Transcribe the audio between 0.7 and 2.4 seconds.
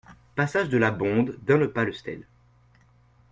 la Bonde, Dun-le-Palestel